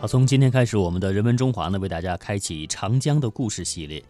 [0.00, 4.02] 好，从今天开始，我们的人文中华呢，为大家开启长江的故事系列。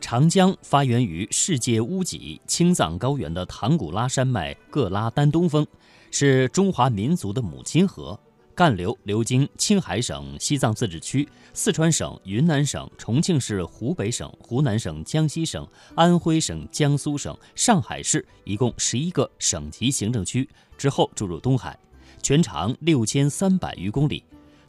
[0.00, 5.66] 长江发源于世界屋脊青藏高原的唐古拉山脉各拉丹东峰，
[6.12, 8.16] 是中华民族的母亲河，
[8.54, 15.66] 干流流经青海省、西藏自治区、四川省、云南省、重庆市、湖北省、湖南省、江西省、
[15.96, 20.48] 安徽省、江苏省、上海市，一共十一个省级行政区
[20.78, 21.76] 之后注入东海，
[22.22, 24.22] 全长六千三百余公里。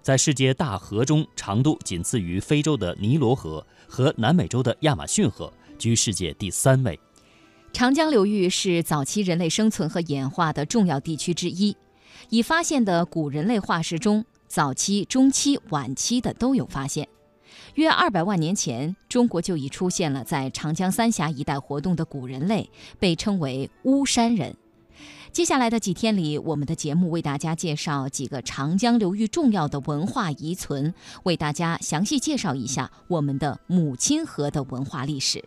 [0.03, 6.99] 在世界大河中，长度仅次于非洲的尼罗河和南美洲的亚马逊河，居世界第三位。
[7.71, 11.73] 长江流域是早期人类生存和演化的重要地区之一。
[12.29, 17.07] 已发现的古人类化石中，早期、中期、晚期的都有发现。
[17.75, 24.53] 约二百万年前，中国就已出现了在长江三峡一带活动的古人类，被称为巫山人。
[25.33, 35.43] 接下来的几天里，我们的节目为大家介绍几个长江流域重要的文化遗存，为大家详细介绍一下我们的母亲河的文化历史。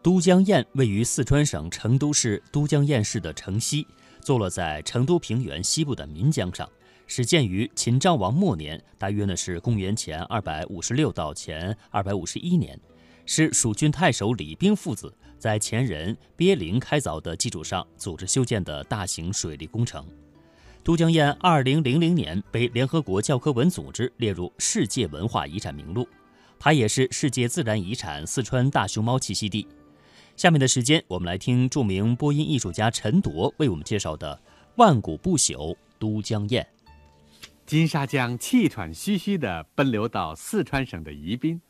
[0.00, 3.86] 都江堰位于四川省成都市都江堰市的城西，
[4.22, 6.66] 坐落在成都平原西部的岷江上，
[7.06, 12.80] 始建于秦昭王末年，大约呢是公元前二百五十六到前二百五十一年，
[13.26, 15.14] 是蜀郡太守李冰父子。
[15.40, 20.06] 在前人鳖灵开凿的基础上，组织修建的大型水利工程。
[20.84, 26.06] 都江堰二零零零年被联合国教科文组织列入世界文化遗产名录，
[26.58, 29.66] 它也是世界自然遗产四川大熊猫栖息地。
[30.36, 34.40] 下面的时间，我们来听著名播音艺术家陈铎为我们介绍的
[34.76, 36.62] 《万古不朽都江堰》。
[37.66, 41.60] 金沙江气喘吁吁地奔流到四川省的宜宾，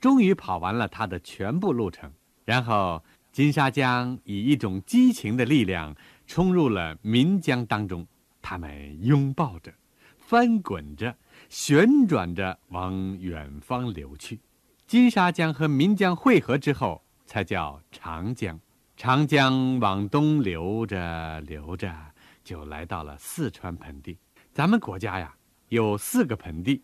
[0.00, 2.12] 终于跑完了它的全部路程。
[2.48, 5.94] 然后，金沙江以一种激情的力量
[6.26, 8.06] 冲入了岷江当中，
[8.40, 9.70] 他们拥抱着，
[10.16, 11.14] 翻滚着，
[11.50, 14.40] 旋转着往远方流去。
[14.86, 18.58] 金沙江和岷江汇合之后，才叫长江。
[18.96, 21.94] 长江往东流着流着，
[22.42, 24.16] 就来到了四川盆地。
[24.54, 25.36] 咱们国家呀，
[25.68, 26.80] 有四个盆地，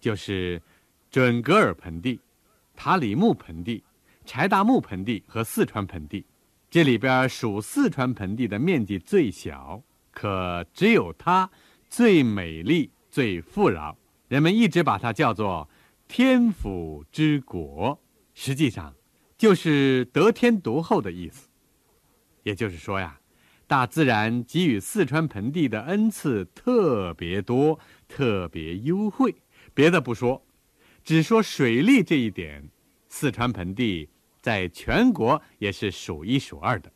[0.00, 0.62] 就是
[1.10, 2.18] 准格尔盆地、
[2.74, 3.84] 塔里木盆地。
[4.24, 6.24] 柴达木盆地和四川盆地，
[6.70, 11.50] 这里边属四川盆地的面积最小，可只有它
[11.88, 13.96] 最美丽、最富饶。
[14.28, 15.68] 人们一直把它叫做
[16.08, 18.00] “天府之国”，
[18.34, 18.94] 实际上
[19.36, 21.48] 就是得天独厚的意思。
[22.42, 23.20] 也就是说呀，
[23.66, 29.34] 大自然给予四川盆地的恩赐特别多、特别优惠。
[29.74, 30.44] 别的不说，
[31.04, 32.70] 只说水利这一点，
[33.08, 34.08] 四川盆地。
[34.44, 36.92] 在全国也是数一数二的，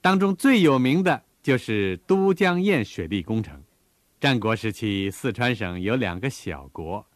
[0.00, 3.62] 当中最有名的就是都江堰水利工程。
[4.18, 7.06] 战国时期，四川省有两个小国，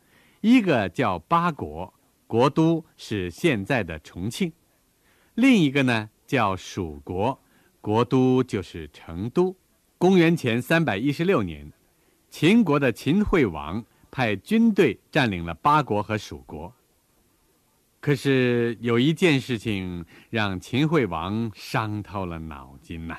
[0.41, 1.93] 一个叫八国，
[2.29, 4.53] 国都是现在的重庆；
[5.35, 7.43] 另一个呢叫蜀国，
[7.81, 9.57] 国都就是成都。
[9.99, 11.73] 公元前三百一十六年，
[12.31, 16.73] 秦国的秦惠王派军队占领了八国和蜀国。
[18.03, 23.17] 可是有一件事情让秦惠王伤透了脑筋呐。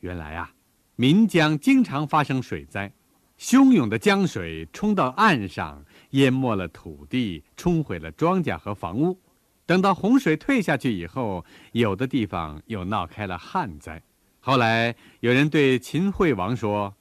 [0.00, 0.50] 原来啊，
[0.96, 2.90] 岷江经常发生水灾，
[3.38, 9.20] 汹涌的江水冲到岸上，淹没了土地，冲毁了庄稼和房屋。
[9.66, 14.02] 等到洪水退下去以后，有的地方又闹开了旱灾。
[14.40, 16.94] 后来有人对秦惠王说：“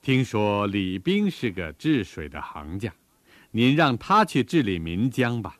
[0.00, 2.94] 听说李冰是个治水的行家，
[3.50, 5.56] 您让他去治理岷江吧。”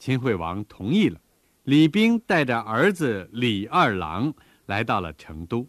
[0.00, 1.20] 秦惠王同意了，
[1.64, 4.32] 李冰带着儿子李二郎
[4.64, 5.68] 来到了成都。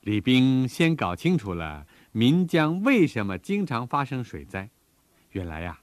[0.00, 4.70] 李冰先搞清楚了岷江为什么经常发生水灾。
[5.32, 5.80] 原来呀，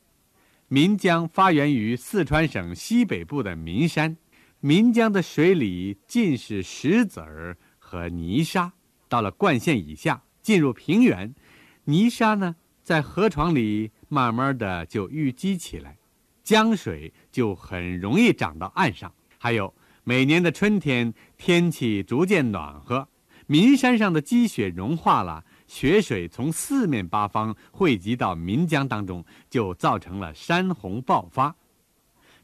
[0.70, 4.18] 岷江发源于四川省西北部的岷山，
[4.62, 8.74] 岷江的水里尽是石子儿和泥沙，
[9.08, 11.36] 到了灌县以下，进入平原，
[11.84, 16.00] 泥沙呢在河床里慢慢的就淤积起来。
[16.48, 19.14] 江水就很容易涨到岸上。
[19.38, 19.74] 还有
[20.06, 23.06] 每年的春天，天气逐渐暖和，
[23.48, 31.54] 岷山上的积雪融化了，雪水从四面八方汇集到岷江当中，就造成了山洪爆发。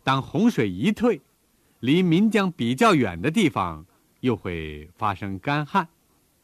[0.04, 1.22] 当洪水一退，
[1.80, 3.86] 离岷江比较远的地方
[4.20, 5.88] 又会发生干旱。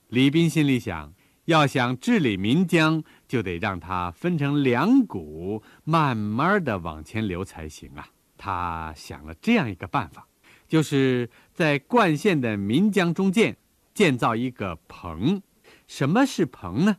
[0.08, 1.14] 李斌心里想。
[1.50, 8.08] 要想治理岷江，就得让它分成两股，慢慢的往前流才行啊。
[8.38, 10.28] 他想了这样一个办法，
[10.68, 13.58] 就是在灌县的岷江中间
[13.96, 15.42] 建造一个棚。
[15.88, 16.98] 什么是棚呢？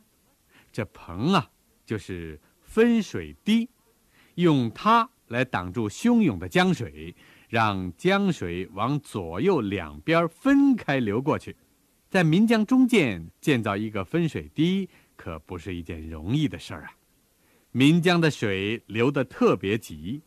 [0.73, 1.49] 这棚啊，
[1.85, 3.69] 就是分水堤。
[4.35, 7.15] 用它来挡住汹涌的江水，
[7.47, 11.55] 让江水往左右两边分开流过去。
[12.11, 16.91] 在岷江中间建造一个分水堤，可不是一件容易的事儿啊！
[17.71, 20.21] 岷江的水流得特别急。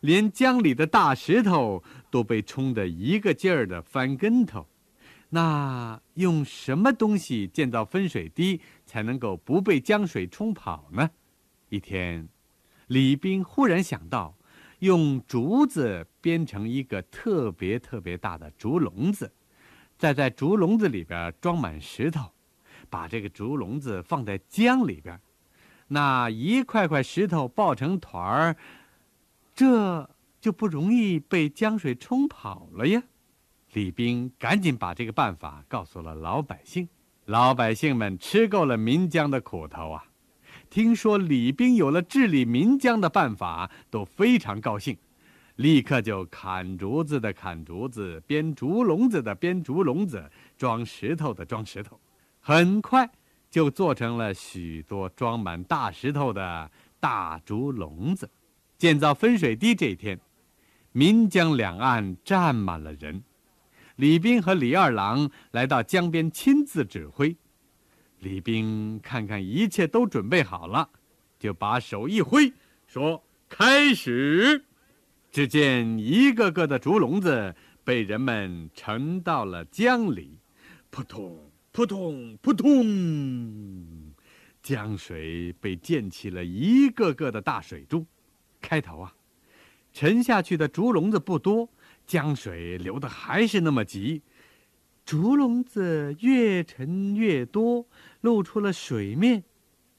[0.00, 4.66] 连江里的大石头都被冲得一个劲儿的翻跟头，
[5.28, 11.10] 那用什么东西建造分水堤才能够不被江水冲跑呢？
[11.68, 12.26] 一天，
[12.86, 14.34] 李斌忽然想到，
[14.78, 19.30] 用竹子编成一个特别特别大的竹笼子，
[19.98, 22.30] 再在竹笼子里边装满石头，
[22.90, 25.20] 把这个竹笼子放在江里边，
[25.88, 28.56] 那一块块石头抱成团儿。
[29.54, 33.02] 这就不容易被江水冲跑了呀！
[33.72, 36.88] 李冰赶紧把这个办法告诉了老百姓。
[37.24, 40.04] 老百姓们吃够了岷江的苦头啊，
[40.70, 44.96] 听说李冰有了治理岷江的办法，都非常高兴，
[45.56, 51.98] 立刻就砍竹子的砍竹子，编竹笼子的编竹笼子，装石头的装石头，
[52.40, 53.10] 很快
[53.50, 56.70] 就做成了许多装满大石头的
[57.00, 58.28] 大竹笼子。
[58.76, 60.20] 建造分水堤这一天，
[60.92, 63.22] 岷江两岸站满了人。
[63.96, 67.34] 李冰和李二郎来到江边亲自指挥。
[68.18, 70.90] 李冰看看一切都准备好了，
[71.38, 72.52] 就把手一挥，
[72.86, 74.66] 说：“开始！”
[75.30, 80.38] 只见一个个的竹笼子被人们沉到了江里，
[80.90, 84.12] 扑通扑通扑通，
[84.62, 88.06] 江水被溅起了一个个的大水珠。
[88.62, 89.14] 开头啊，
[89.92, 91.68] 沉下去的竹笼子不多，
[92.06, 94.22] 江水流的还是那么急。
[95.04, 97.86] 竹笼子越沉越多，
[98.22, 99.44] 露出了水面。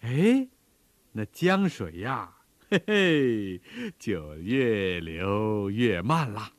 [0.01, 0.47] 哎，
[1.13, 2.37] 那江水呀，
[2.69, 3.62] 嘿嘿，
[3.98, 6.52] 就越流越慢了。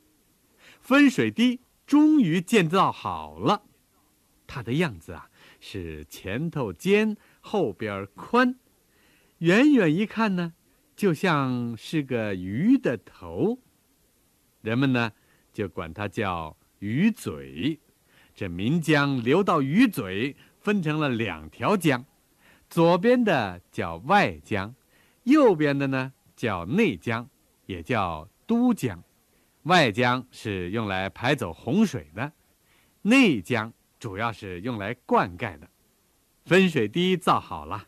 [0.81, 3.61] 分水堤终于建造好了，
[4.47, 5.29] 它的样子啊，
[5.59, 8.55] 是前头尖，后边宽。
[9.39, 10.53] 远远一看呢。
[10.95, 13.59] 就像是个鱼的头，
[14.61, 15.13] 人们呢
[15.53, 17.79] 就管它叫鱼嘴。
[18.35, 22.05] 这岷江流到鱼嘴，分成了两条江，
[22.69, 24.75] 左边的叫外江，
[25.29, 27.29] 右边的呢叫内江，
[27.65, 29.03] 也叫都江。
[29.63, 32.31] 外江是用来排走洪水的，
[33.01, 35.69] 内江主要是用来灌溉的。
[36.45, 37.87] 分水堤造好了。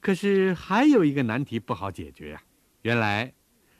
[0.00, 2.42] 可是还有一个难题不好解决呀。
[2.82, 3.32] 原来，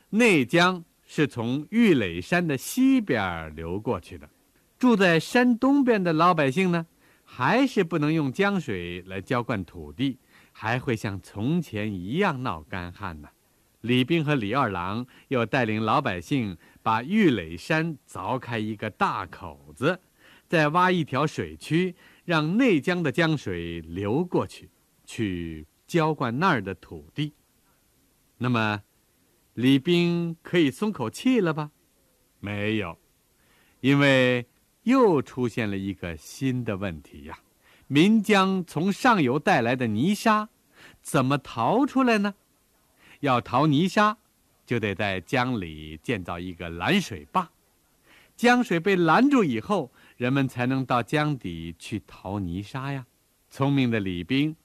[0.09, 4.29] 内江是从玉垒山的西边流过去的，
[4.77, 6.85] 住在山东边的老百姓呢，
[7.23, 10.19] 还是不能用江水来浇灌土地，
[10.61, 13.29] 还会像从前一样闹干旱呢。
[13.79, 20.01] 李冰和李二郎又带领老百姓把玉垒山凿开一个大口子，
[20.49, 21.95] 再挖一条水渠，
[22.25, 24.69] 让内江的江水流过去，
[25.05, 25.65] 去。
[25.87, 27.33] 浇灌那儿的土地，
[28.37, 28.83] 那么
[29.55, 31.71] 李冰可以松口气了吧？
[32.39, 32.95] 没有，
[33.79, 34.45] 因为
[34.83, 37.39] 又出现了一个新的问题呀。
[37.89, 40.49] 岷江从上游带来的泥沙
[41.01, 42.33] 怎么逃出来呢？
[43.19, 44.17] 要逃泥沙，
[44.65, 47.49] 就得在江里建造一个拦水坝。
[48.35, 53.05] 江水被拦住以后，人们才能到江底去逃泥沙呀。
[53.49, 54.55] 聪明的李冰。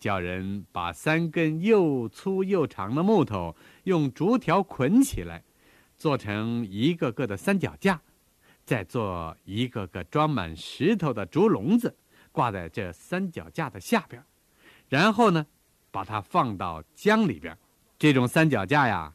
[0.00, 5.42] 叫人把三根又粗又长的木头用竹条捆起来，
[5.96, 8.00] 做成一个个的三脚架，
[8.64, 11.96] 再做一个个装满石头的竹笼子，
[12.38, 14.22] 挂在这三脚架的下边，
[14.88, 15.44] 然后呢，
[15.90, 17.58] 把它放到江里边。
[17.98, 19.12] 这种三脚架呀，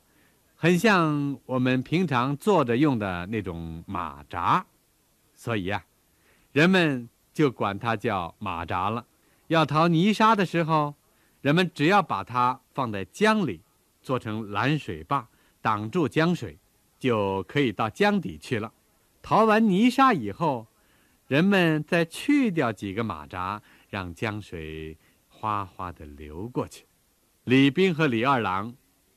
[0.58, 4.66] 很像我们平常坐着用的那种马扎，
[5.34, 5.86] 所以呀，
[6.52, 9.06] 人们就管它叫马扎了。
[9.48, 10.94] 要淘泥沙的时候，
[11.40, 13.62] 人们只要把它放在江里，
[14.02, 15.26] 做成拦水坝，
[15.62, 16.58] 挡住江水，
[17.00, 18.74] 就可以到江底去了。
[19.22, 20.68] 淘完泥沙以后，
[21.34, 23.60] 人们再去掉几个马扎，
[23.90, 24.96] 让江水
[25.28, 26.86] 哗哗地流过去。
[27.46, 28.76] 李冰和李二郎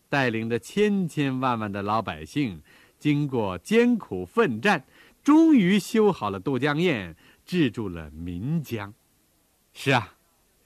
[0.08, 2.62] 带领着千千万万的老百姓，
[2.99, 4.87] 经过艰苦奋战，
[5.23, 8.94] 终于修好了渡江堰，治住了岷江。
[9.75, 10.14] 是啊。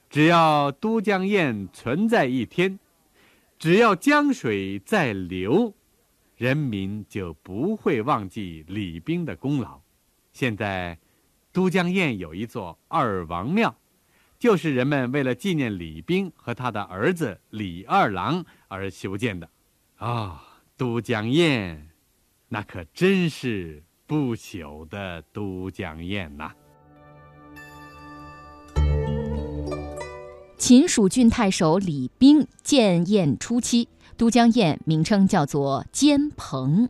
[0.08, 2.78] 只要都江堰存在一天，
[3.58, 5.74] 只要江水在流，
[6.36, 9.80] 人民就不会忘记李冰的功劳。
[10.32, 10.96] 现在，
[11.52, 13.74] 都江堰有一座二王庙，
[14.38, 19.48] 就是人们为了纪念李冰和他的儿子李二郎而修建的。
[19.96, 20.42] 啊，
[20.76, 21.88] 都江堰，
[22.48, 26.52] 那可真是不朽的都江堰呐！
[30.56, 36.88] 秦蜀郡太守李冰建堰初期，都江堰名称叫做坚彭，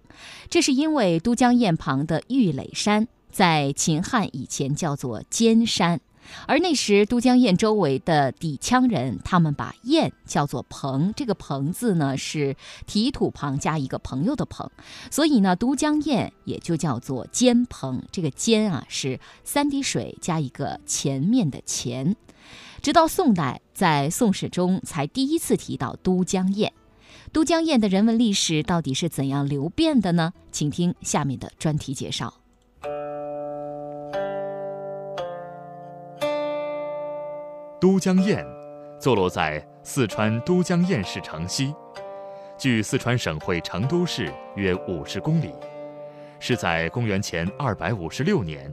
[0.51, 6.01] 这是因为都江堰旁的玉垒山在秦汉以前叫做尖山。
[6.47, 12.55] 而那时都江堰周围的底羌人，他们把堰叫做彭，这个彭字呢是
[12.87, 14.71] 提土旁加一个朋友的朋，
[15.11, 18.03] 所以呢都江堰也就叫做坚彭。
[18.13, 22.15] 这个尖啊是三滴水加一个前面的前。
[22.81, 26.71] 直到宋代，在《宋史》中才第一次提到都江堰。
[27.33, 30.33] 都江堰的人文历史到底是怎样流变的呢？
[30.53, 32.35] 请听下面的专题介绍。
[37.81, 38.45] 都江堰
[38.99, 41.75] 坐落在四川都江堰市城西，
[42.59, 45.55] 距四川省会成都市约五十公里，
[46.39, 48.71] 是在公元前二百五十六年，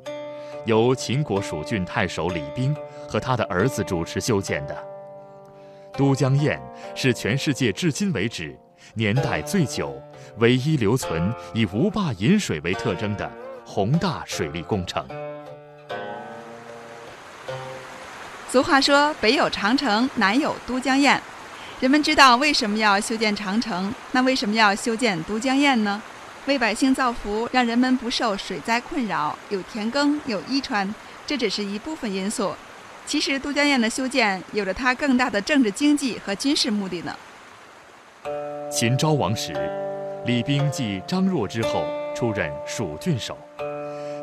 [0.66, 2.76] 由秦国蜀郡太守李冰
[3.08, 4.78] 和他的儿子主持修建的。
[5.94, 6.60] 都江堰
[6.94, 8.60] 是全世界至今为止
[8.94, 9.96] 年代最久、
[10.40, 13.32] 唯一留存以无坝引水为特征的
[13.66, 15.08] 宏大水利工程。
[18.50, 21.20] 俗话说：“北有长城，南有都江堰。”
[21.82, 26.02] 人们知道为什么要修建长城，那为什么要修建都江堰呢？
[26.46, 32.56] 为百姓造福，让人们不受水灾困扰，有田耕，有衣穿，这只是一部分因素。
[33.06, 37.14] 其实，都江堰的修建有着它更大的政治、经济和军事目的呢。
[38.72, 39.54] 秦昭王时，
[40.26, 41.86] 李冰继张若之后
[42.16, 43.38] 出任蜀郡守，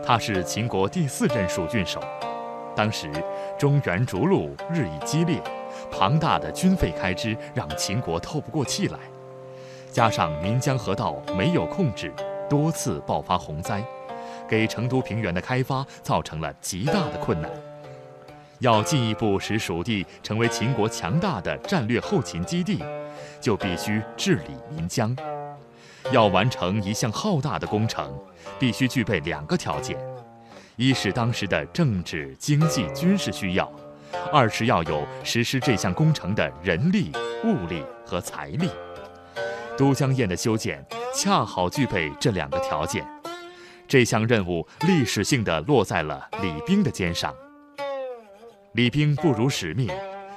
[0.06, 2.02] 他是秦国第四任蜀郡守。
[2.76, 3.10] 当时，
[3.58, 5.40] 中原逐鹿日益激烈，
[5.90, 8.98] 庞大的军费开支让秦国透不过气来，
[9.92, 12.12] 加上岷江河道没有控制，
[12.50, 13.82] 多次爆发洪灾，
[14.48, 17.50] 给成都平原的开发造成了极大的困难。
[18.58, 22.82] 要进一步使蜀地成为秦国强大的战略后勤基地，
[23.40, 25.16] 就必须治理岷江。
[26.10, 28.12] 要完成一项浩大的工程，
[28.58, 29.96] 必须具备两个条件。
[30.76, 33.64] 一是当时的政治、经济、军事需要；
[34.32, 37.12] 二是要有实施这项工程的人力、
[37.44, 38.68] 物力和财力。
[39.78, 43.06] 都江堰的修建恰好具备这两个条件，
[43.86, 47.32] 这项任务历史性的落在了李冰的肩上。
[48.72, 49.88] 李冰不辱使命，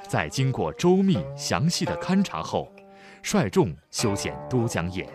[0.08, 2.72] 在经过周密详细的勘察后，
[3.24, 5.08] 率众修建都江堰。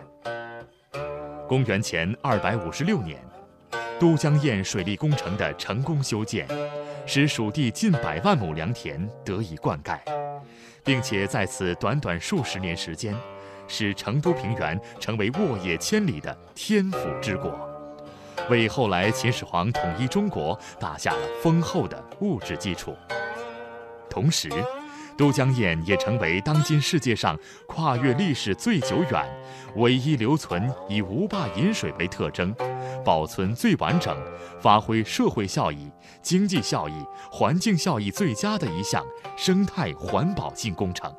[1.47, 3.17] 公元前二百五十六年。
[4.03, 6.45] 都江堰水利工程的成功修建，
[7.05, 9.97] 使蜀地近百万亩良田得以灌溉，
[10.83, 13.15] 并且在此短短数十年时间，
[13.65, 17.57] 使成都平原成为沃野千里的天府之国，
[18.49, 22.93] 为后来秦始皇统一中国打下了丰厚的物质基础。
[24.09, 24.49] 同时，
[25.17, 29.25] 都江堰也成为当今世界上跨越历史最久远、
[29.75, 32.53] 唯一留存以无坝引水为特征、
[33.05, 34.15] 保存最完整、
[34.61, 35.89] 发挥社会效益、
[36.21, 36.93] 经济效益、
[37.31, 39.05] 环境效益最佳的一项
[39.37, 41.13] 生态环保性工程。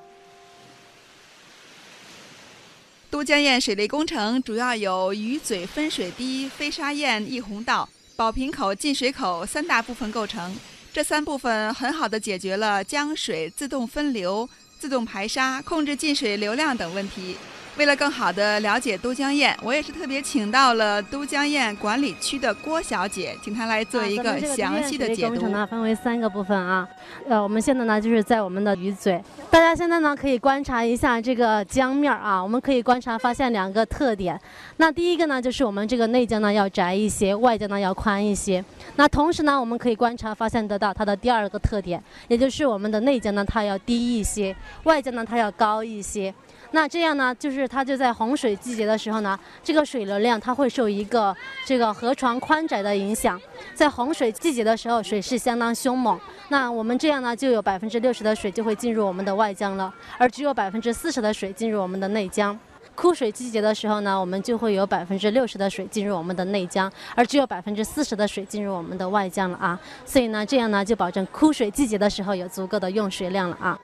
[3.10, 10.52] 都江堰水利工程主要有鱼嘴分水堤、飞沙堰溢洪道、宝瓶口进水口三大部分构成。
[10.94, 14.48] 这三部分很好的解决了江水自动分流、
[14.78, 17.36] 自动排沙、控制进水流量等问题。
[17.76, 25.30] 为了更好的了解都江堰，我也是特别请到了都江堰管理区的郭小姐，请她来做一个详细的解读。
[25.34, 26.88] 工程呢分为三个部分啊，
[27.28, 34.40] 呃，我们现在呢就是在我们的鱼嘴，大家现在呢可以观察一下这个江面啊，我们可以观察发现两个特点。
[34.76, 38.64] 那第一个呢就是我们这个内江呢要窄一些，外江呢要宽一些。
[38.94, 44.54] 那同时呢我们可以观察发现得到它的第二个特点，也就是我们的内江呢它要低一些，
[44.84, 46.32] 外江呢它要高一些。
[46.74, 53.40] 那这样呢，就是它就在洪水季节的时候呢，这个水流量它会受一个这个河床宽窄的影响，
[53.74, 56.18] 在洪水季节的时候，水势相当凶猛。
[56.48, 62.58] 那我们这样呢，就有百分之六十的水就会进入我们的外江了，而只有百分之四十的水进入我们的内江。
[62.96, 69.78] 枯水季节的时候呢，我们就会有百分之六十的水进入我们的内江，而只有百分之四十的水进入我们的外江了啊。
[70.04, 73.78] 所以呢，这样呢就保证枯水季节的时候有足够的用水量了啊。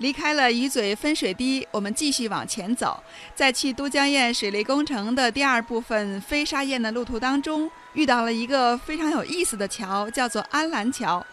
[0.00, 3.02] 离开了鱼嘴分水堤，我们继续往前走，
[3.34, 11.24] 在去都江堰水利工程的第二部分飞沙堰的路途当中，遇到了一个非常有意思的桥，叫做安澜桥。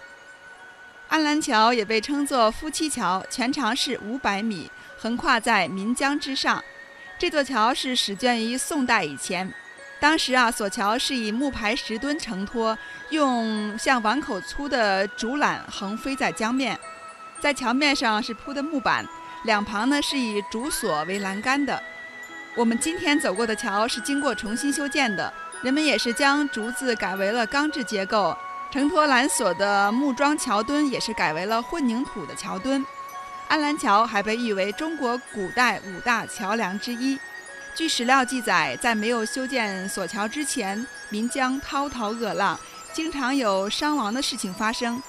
[1.08, 6.62] 安澜桥也被称作夫妻桥，全长是五百米，横跨在岷江之上。
[7.18, 9.50] 这座桥是始建于宋代以前，
[10.02, 12.78] 当时啊，索桥是以木排石墩承托，
[13.12, 16.78] 用像碗口粗的竹缆横飞在江面，
[17.39, 19.06] 在桥面上是铺的木板，
[19.44, 21.82] 两旁呢是以竹索为栏杆的。
[22.56, 28.36] 我们今天走过的桥是经过重新修建的，人们也是将竹子改为了钢制结构，
[28.72, 32.84] 承托缆索的木桩桥墩也是改为了混凝土的桥墩。
[33.48, 37.17] 安澜桥还被誉为中国古代五大桥梁之一。
[37.75, 42.60] 据史料记载，在没有修建索桥之前，岷江滔滔恶浪，
[42.91, 45.01] 经常有伤亡的事情发生。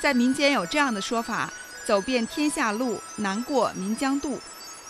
[0.00, 1.50] 在民间有这样的说法
[1.86, 4.40] ：“走遍天下路，难过岷江渡。”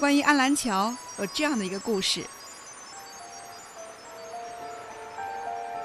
[0.00, 2.24] 关于安澜桥，有这样的一个故事：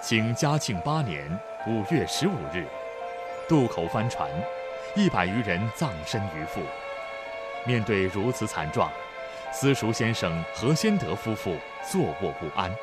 [0.01, 1.37] 清嘉庆八年
[1.67, 2.65] 五月十五日，
[3.49, 4.29] 渡口翻船，
[4.95, 6.61] 一百余人葬身鱼腹。
[7.65, 8.89] 面对如此惨状，
[9.51, 11.57] 私塾先生何先德夫妇
[11.91, 12.73] 坐卧不安。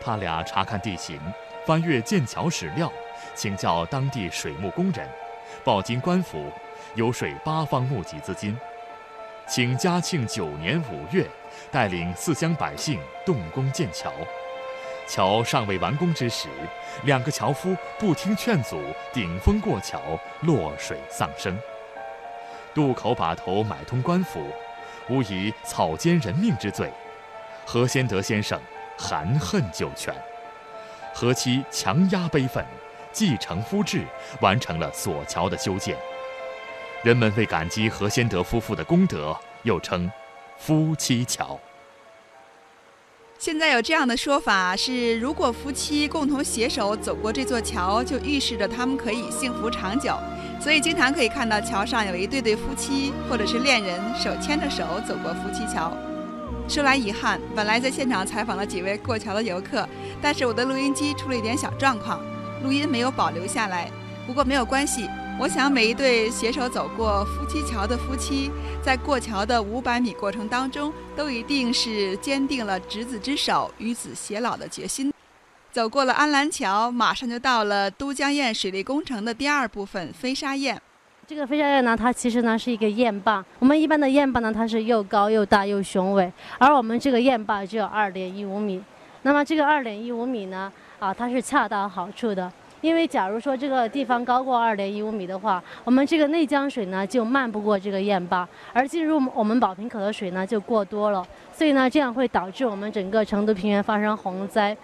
[0.00, 1.20] 他俩查看地形，
[1.64, 2.92] 翻阅建桥史料，
[3.36, 5.08] 请教当地水木工人，
[5.64, 6.52] 报经官府，
[6.94, 8.56] 游说八方募集资金，
[9.46, 11.26] 请嘉庆九年五月，
[11.70, 14.12] 带领四乡百姓动工建桥。
[15.08, 16.48] 桥尚未完工之时，
[17.04, 18.80] 两个樵夫不听劝阻，
[19.12, 20.00] 顶风过桥，
[20.40, 21.56] 落水丧生。
[22.74, 24.50] 渡口把头买通官府，
[25.08, 26.90] 无以草菅人命之罪。
[27.64, 28.60] 何先德先生
[28.98, 30.14] 含恨九泉，
[31.12, 32.64] 何妻强压悲愤，
[33.12, 34.04] 继承夫志，
[34.40, 35.96] 完成了索桥的修建。
[37.06, 39.32] 人们为感激何先德夫妇的功德，
[39.62, 40.10] 又称
[40.58, 41.56] “夫妻桥”。
[43.38, 50.18] 现在有这样的说法是：如果夫妻共同携手走过这座桥，就预示着他们可以幸福长久。
[50.60, 55.96] 所以经常可以看到桥上有一对对夫妻，或者是恋人手牵着手走过夫妻桥。
[56.68, 59.88] 说来遗憾，本来在现场采访了几位过桥的游客，
[60.20, 62.20] 但是我的录音机出了一点小状况，
[62.64, 63.88] 录音没有保留下来。
[64.26, 68.50] 不过没有关系，我想每一对携手走过夫妻桥的夫妻，
[68.82, 75.12] 在过桥的五百米过程当中，都一定是坚定了执子之手，与子偕老的决心。
[75.70, 80.74] 走过了安澜桥，马上就到了都江堰水利工程的第二部分飞沙堰。
[81.26, 83.44] 这个飞沙堰呢，它其实呢是一个堰坝。
[83.58, 88.82] 我们一般的堰坝呢，它是又高又大又雄伟，而我们这个堰坝只有二点一五米。
[89.20, 92.50] 那么这个二点一五米呢，啊，它是恰到好处的。
[92.82, 104.76] 因为假如说这个地方高过二点一五米的话，我们这个内江水呢就漫不过这个堰坝，而进入我们宝瓶口的水呢就过多了，所以呢这样会导致我们整个成都平原发生洪灾。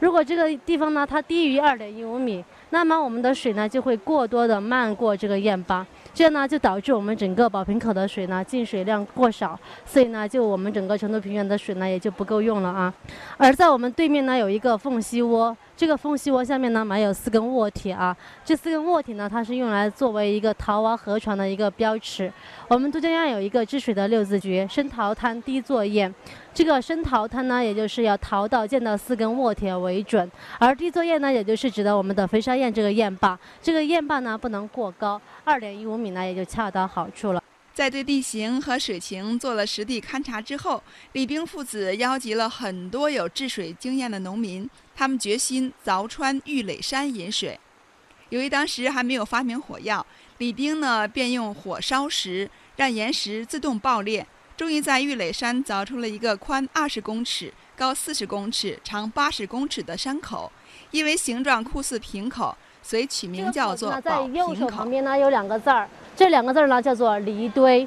[0.00, 5.84] 如果这个地方呢，它低于二点一五米，那么我们的水呢就会过多的漫过这个堰坝，
[6.14, 12.94] 这样呢就导致我们整个宝瓶口的水呢进水量过少，所以呢就我们整个成都平原的水呢也就不够用了啊。
[13.36, 15.56] 而在我们对面呢有一个凤溪窝。
[15.78, 18.14] 这个缝隙窝下面呢埋有四根卧铁啊，
[18.44, 22.32] 这四根卧铁呢，它是用来作为一个逃亡河床的一个标尺。
[22.66, 26.12] 我们都江堰有一个治水的六字诀：深淘滩低作堰。
[26.52, 33.38] 这个深淘滩呢，也就是要淘到见到四根卧铁为准；而低作堰呢，也就是指的我们的飞沙堰这个堰坝。
[33.62, 37.40] 这个堰坝呢不能过高，二点一五米呢也就恰到好处了。
[37.78, 47.60] 在对地形和水情做了实地勘察之后，李冰父子邀集了很多有治水经验的农民，他们决心凿穿玉垒山引水。
[48.30, 50.04] 由于当时还没有发明火药，
[50.38, 60.50] 李冰呢便用火烧石，让岩石自动爆裂，终于在玉垒山凿出了一个宽二十公尺、高四十公尺、长八十公尺的山口。
[60.90, 62.56] 因为形状酷似瓶口，
[62.88, 64.10] 所以取名叫做“宝瓶口”。
[64.32, 65.86] 在右手旁边呢有两个字儿。
[66.16, 67.86] 这两个字儿呢，叫做离堆，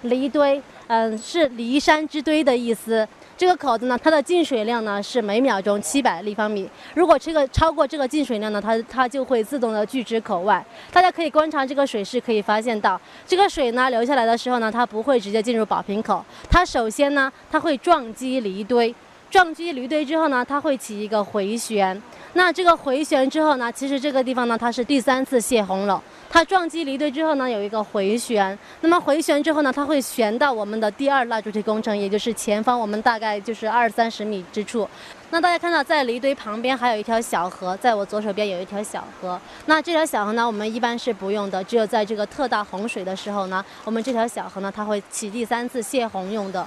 [0.00, 3.06] 离堆，嗯，是离山之堆的意思。
[3.36, 6.66] 这个口子呢，它的进水量呢是每秒钟七百立方米。
[6.94, 10.64] 如果这个超过这个进水量呢，它它就会自动的拒之口外。
[10.90, 18.94] 大家可以观察这个水势，可以发现到，这个水呢流下来的时候呢，它不会直接进入宝瓶口，它首先呢，它会撞击离堆，
[19.30, 22.00] 撞击离堆之后呢，它会起一个回旋。
[22.32, 26.02] 那这个回旋之后呢，其实这个地方呢，它是第三次泄洪了。
[26.28, 28.58] 它撞击离堆之后呢，有一个回旋。
[28.80, 34.88] 那么回旋之后呢，它会旋到我们的第二蜡烛体工程，也就是前方我们大概就是二三十米之处。
[35.30, 39.40] 那大家看到在离堆旁边还有一条小河，在我左手边有一条小河。
[39.66, 46.66] 那这条小河呢，我们一般是不用的，只有在这个特大洪水的时候呢，我们这条小河呢，它会起第三次泄洪用的。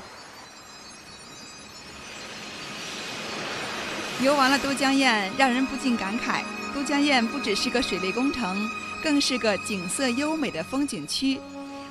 [4.22, 8.70] 游完了都江堰，让人不禁感慨：都江堰不只是个水利工程，
[9.04, 11.40] 更是个景色优美的风景区。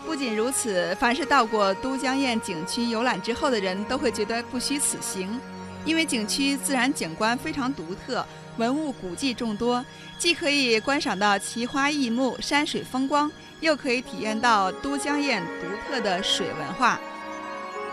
[0.07, 5.39] 不仅如此，凡是到过都江堰景区游览之后的人都会觉得不虚此行，
[5.85, 9.85] 因为景区自然景观非常独特，文物古迹众多，
[10.19, 13.31] 既可以观赏到奇花异木、山水风光，
[13.61, 16.99] 又可以体验到都江堰独特的水文化。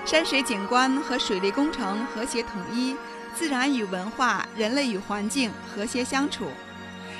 [0.05, 2.95] 山水景观和水利工程和谐统一，
[3.35, 6.47] 自然与文化、人类与环境和谐相处。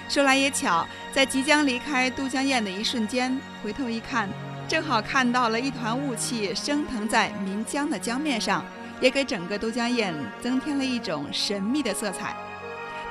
[0.08, 4.30] 说来也巧，在即将离开都江堰的一瞬间，回头一看。
[4.68, 8.64] 正好看到了一团雾气升腾在岷江的江面上，
[9.02, 12.36] 也给整个都江堰增添了一种神秘的色彩，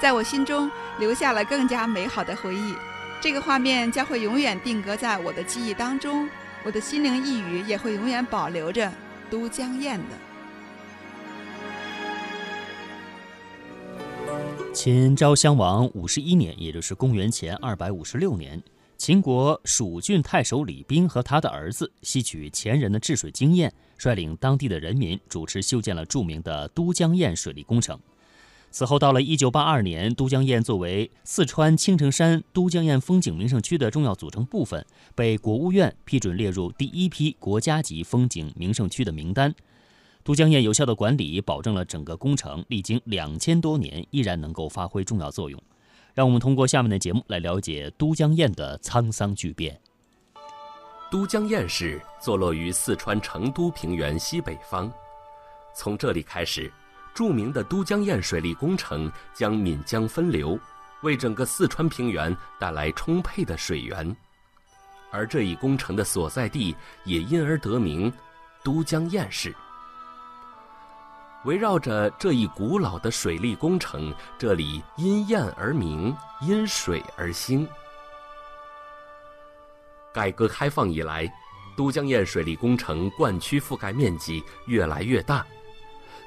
[0.00, 2.74] 在我心中留下了更加美好的回忆。
[3.20, 6.28] 这个画面将会永远定格在我的记忆当中，
[6.62, 8.92] 我的心灵一语也会永远保留着
[9.28, 10.27] 都江堰的。
[14.74, 18.62] 秦昭襄王五十一年，也就是公元前二百五十六年。
[18.96, 27.98] 秦国蜀郡太守李冰和他的儿子吸取前人的治水经验，率领当地的人民主持修建了著名的都江堰水利工程。
[28.70, 39.54] 此后，到了一九八二年，都江堰作为四川青城山都江堰风景名胜区的重要组成部分，被国务院批准列入第一批国家级风景名胜区的名单。
[40.28, 45.58] 都江堰有效的管理，保证了整个工程历经两千多年依然能够发挥重要作用。
[46.12, 49.80] 让我们通过下面的节目来了解都江堰的沧桑巨变。
[51.10, 54.92] 都江堰市坐落于四川成都平原西北方，
[55.74, 56.70] 从这里开始，
[57.14, 60.58] 著名的都江堰水利工程将岷江分流，
[61.04, 64.14] 为整个四川平原带来充沛的水源，
[65.10, 68.12] 而这一工程的所在地也因而得名——
[68.62, 69.56] 都江堰市。
[71.48, 77.66] 围绕着这一古老的水利工程，这里因堰而名，因水而兴。
[80.12, 81.26] 改革开放以来，
[81.74, 85.46] 都江堰水利工程灌区覆盖面积越来越大。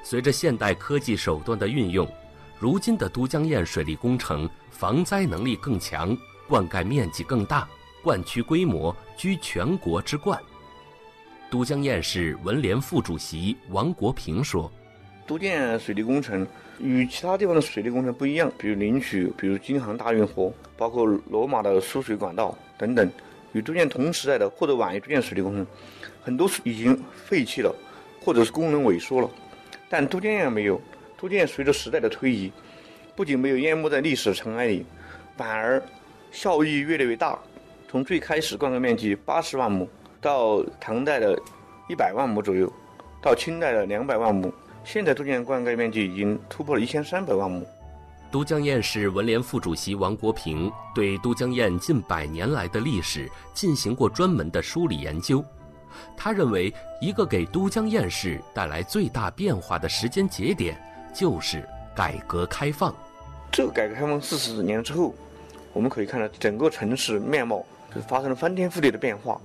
[0.02, 2.12] 随着现代科技手段的运用，
[2.58, 7.68] 如今的都江堰水利工程防灾能力更强，灌溉面积更大，
[8.02, 10.36] 灌区规模居全国之冠。
[11.48, 14.68] 都江堰市文联副主席王国平说。
[15.26, 16.46] 都江水利工程
[16.78, 23.10] 与其他地方的水利工程不一样，比如领取，比如京杭大运河，包括罗马的输水管道等等，
[23.52, 25.66] 与都江同时代的或者晚于都江水利工程，
[26.22, 27.74] 很多已经废弃了，
[28.20, 29.30] 或者是功能萎缩了。
[29.88, 30.80] 但都江堰没有，
[31.18, 32.50] 都江随着时代的推移，
[33.14, 34.84] 不仅没有淹没在历史尘埃里，
[35.36, 35.82] 反而
[36.30, 37.38] 效益越来越大。
[37.88, 39.88] 从最开始灌溉面积八十万亩，
[40.20, 41.38] 到唐代的
[41.88, 42.72] 一百万亩左右，
[43.20, 44.52] 到清代的两百万亩。
[44.84, 47.64] 现在都江堰灌溉面积已经突破了一千三百万亩。
[48.30, 55.44] 都江堰市文联副主席王国平对都江堰近百年来的历史进行过专门的梳理研究。
[56.16, 60.76] 他认为，一个给都江堰市带来最大变化的时间节点，
[61.14, 62.94] 就是改革开放。
[63.50, 65.14] 这个改革开放四十年之后，
[65.74, 67.64] 我们可以看到整个城市面貌
[67.94, 69.38] 就发生了翻天覆地的变化。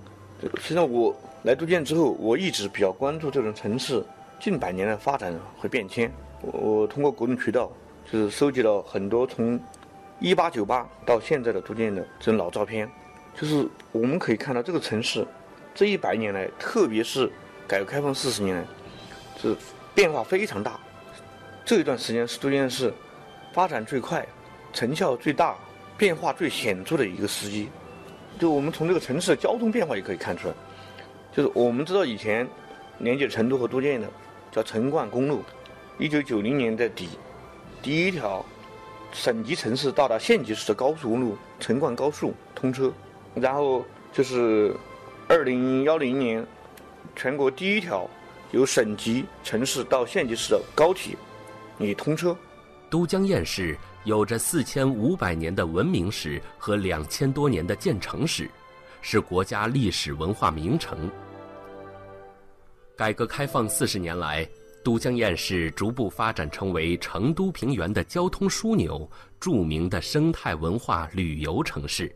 [0.61, 4.01] 实际上，我来都江堰之后，我一直比较关注这种城市。
[4.39, 7.71] 近百年的发展和变迁，我通过各种渠道，
[8.11, 9.59] 就是收集了很多从
[10.19, 12.89] 一八九八到现在的都江堰的这种老照片，
[13.35, 15.25] 就是我们可以看到这个城市
[15.73, 17.31] 这一百年来，特别是
[17.67, 18.63] 改革开放四十年来，
[19.41, 19.55] 是
[19.95, 20.79] 变化非常大。
[21.65, 22.93] 这一段时间是都江堰市
[23.51, 24.25] 发展最快、
[24.71, 25.55] 成效最大、
[25.97, 27.69] 变化最显著的一个时机。
[28.39, 30.53] 就我们从这个城市的交通变化也可以看出来，
[31.31, 32.47] 就是我们知道以前
[32.99, 34.07] 连接成都和都江堰的。
[34.57, 35.43] 叫成灌公路，
[35.99, 37.09] 一九九零年的底，
[37.79, 38.43] 第一条
[39.13, 42.91] 省级城市到达县级市的高速公路成灌高速通车，
[43.35, 44.75] 然后就是
[45.27, 46.43] 二零幺零年，
[47.15, 48.09] 全国第一条
[48.49, 51.15] 由省级城市到县级市的高铁
[51.77, 52.35] 也通车。
[52.89, 58.49] 都江堰市有着四千五百年的文明史和两千多年的建成史，
[59.03, 61.07] 是国家历史文化名城。
[62.97, 64.43] 改革开放四十年来，
[64.83, 69.07] 都江堰市逐步发展成为成都平原的交通枢纽，
[69.39, 72.11] 著名的生态文化旅游城市。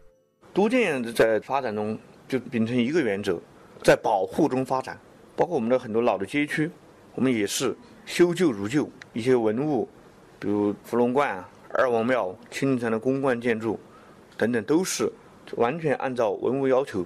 [0.56, 1.96] 都江堰在发展中
[2.28, 3.40] 就秉承一个原则，
[3.84, 5.00] 在保护中发展。
[5.36, 6.72] 包括我们的很多老的街区，
[7.14, 9.88] 我们也是修旧如旧，一些文物，
[10.40, 13.80] 比如伏龙观、二王庙、青城的公馆建筑
[14.36, 15.14] 等等，都是
[15.58, 17.06] 完全按照文物要求，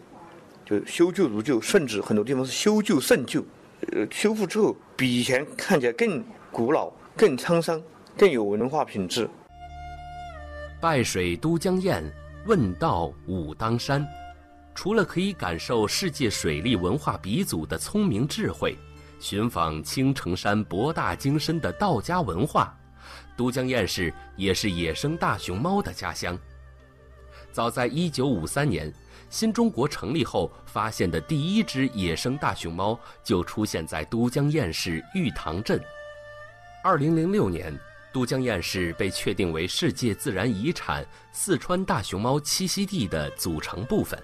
[0.64, 3.44] 就修旧如旧，甚至很多地方是修旧胜旧。
[3.94, 7.82] 呃，修复之后比以前看起来更古老、更沧桑、
[8.18, 9.30] 更有文化品质。
[10.82, 12.04] 拜水都江堰，
[12.46, 14.06] 问道武当山。
[14.74, 18.78] 除了可以感受世界水利文化鼻祖的聪明智慧，
[19.22, 22.78] 寻访青城山博大精深的道家文化，
[23.38, 26.38] 都江堰市也是野生大熊猫的家乡。
[27.54, 28.94] 早在1953年，
[29.30, 35.82] 新中国成立后发现的第一只野生大熊猫就出现在都江堰市玉塘镇。
[36.84, 37.78] 2006年，
[38.14, 44.18] 都江堰市被确定为世界自然遗产四川大熊猫栖息地的组成部分。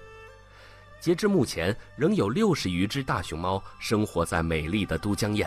[0.98, 5.46] 截至目前，仍有六十余只大熊猫生活在美丽的都江堰。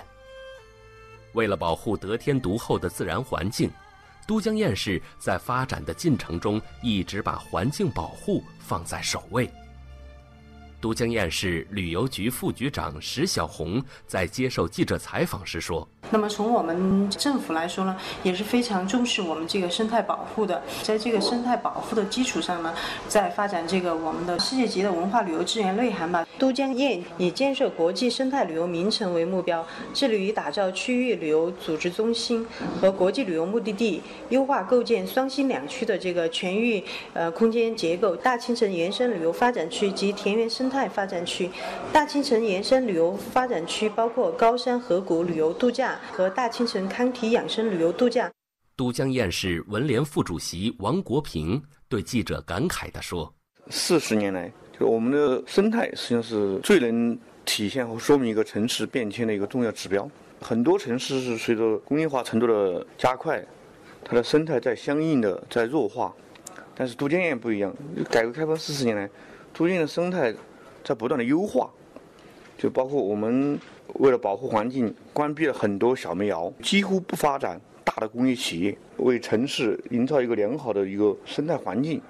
[1.32, 3.72] 为了保护得天独厚的自然环境，
[4.28, 9.50] 都江堰市在发展的进程中一直把环境保护放在首位。
[10.86, 15.88] 都江堰市旅游局副局长石小红在接受记者采访时说。
[16.12, 20.62] 那么从我们政府来说呢，也是非常重视我们这个生态保护的。
[20.84, 22.72] 在这个生态保护的基础上呢，
[23.08, 26.28] 在发展这个我们的世界级的文化旅游资源内涵吧。
[26.38, 32.46] 都江堰以建设国际生态旅游名城为目标，致力于打造区域旅游组织中心
[32.80, 38.16] 和国际旅游目的地，优化构建双新两区的这个全域呃空间结构。
[38.16, 41.50] 大青城延伸旅游发展区及田园生态态发展区，
[41.94, 45.98] 大青城延伸旅游发展区包括高山河谷旅游度假。
[46.12, 48.30] 和大青城康体养生旅游度假。
[48.76, 53.34] 都江堰市文联副主席王国平对记者感慨地说
[53.72, 60.10] ：“四十年来，就我们的生态实际上是最能体现和说明一个城市变迁的一个重要指标。
[60.42, 63.42] 很多城市是随着工业化程度的加快，
[64.04, 66.14] 它的生态在相应的在弱化。
[66.76, 67.74] 但是都江堰不一样，
[68.10, 69.10] 改革开放四十年来，
[69.54, 70.34] 都江堰的生态
[70.86, 71.70] 在不断的优化，
[72.58, 73.60] 就包括我们。”
[74.00, 82.02] 为了保护环境，关闭了很多小煤窑，几乎不发展大的工业企业，为城市营造一个良好的一个生态环境。